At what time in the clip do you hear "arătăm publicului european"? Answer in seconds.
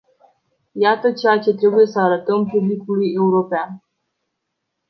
1.99-3.83